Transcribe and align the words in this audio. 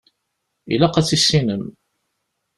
Ilaq 0.73 0.95
ad 0.95 1.05
t-tissinem. 1.05 1.63